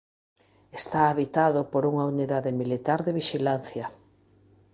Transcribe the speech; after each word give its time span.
Está 0.79 1.01
habitado 1.11 1.59
por 1.71 1.83
unha 1.91 2.07
unidade 2.13 2.51
militar 2.61 2.99
de 3.03 3.15
vixilancia. 3.19 3.85